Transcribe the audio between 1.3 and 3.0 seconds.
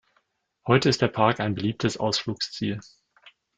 ein beliebtes Ausflugsziel.